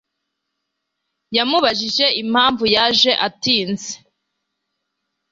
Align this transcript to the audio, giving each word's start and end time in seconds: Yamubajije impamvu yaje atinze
Yamubajije 1.37 2.05
impamvu 2.21 2.63
yaje 2.75 3.11
atinze 3.27 3.91